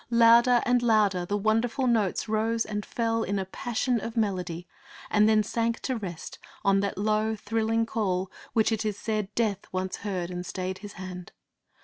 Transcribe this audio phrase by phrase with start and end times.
[0.09, 4.65] Louder and louder the wonderful notes rose and fell in a passion of melody,
[5.11, 9.67] and then sank to rest on that low thrilling call which it is said Death
[9.71, 11.33] once heard and stayed his hand.